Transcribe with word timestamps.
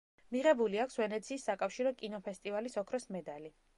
მიღებული 0.35 0.79
აქვს 0.85 0.97
ვენეციის 1.01 1.45
საკავშირო 1.49 1.93
კინოფესტივალის 2.01 2.79
ოქროს 2.85 3.07
მედალი. 3.19 3.55